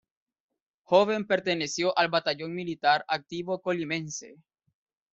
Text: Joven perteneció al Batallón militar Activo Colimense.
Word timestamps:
Joven 0.83 1.25
perteneció 1.27 1.95
al 1.95 2.07
Batallón 2.07 2.55
militar 2.55 3.05
Activo 3.07 3.61
Colimense. 3.61 4.35